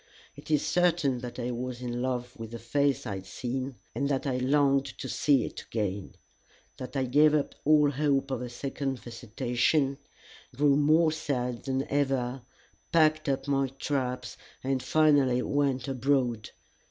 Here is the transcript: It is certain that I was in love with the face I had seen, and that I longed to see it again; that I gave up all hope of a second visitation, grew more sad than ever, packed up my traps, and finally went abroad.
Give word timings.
It 0.35 0.49
is 0.49 0.65
certain 0.65 1.19
that 1.19 1.37
I 1.37 1.51
was 1.51 1.79
in 1.79 2.01
love 2.01 2.35
with 2.35 2.49
the 2.49 2.57
face 2.57 3.05
I 3.05 3.17
had 3.17 3.27
seen, 3.27 3.75
and 3.93 4.09
that 4.09 4.25
I 4.25 4.37
longed 4.37 4.85
to 4.97 5.07
see 5.07 5.45
it 5.45 5.61
again; 5.61 6.15
that 6.77 6.95
I 6.95 7.03
gave 7.03 7.35
up 7.35 7.53
all 7.65 7.91
hope 7.91 8.31
of 8.31 8.41
a 8.41 8.49
second 8.49 8.97
visitation, 8.99 9.99
grew 10.55 10.75
more 10.75 11.11
sad 11.11 11.65
than 11.65 11.87
ever, 11.87 12.41
packed 12.91 13.29
up 13.29 13.47
my 13.47 13.67
traps, 13.67 14.37
and 14.63 14.81
finally 14.81 15.43
went 15.43 15.87
abroad. 15.87 16.49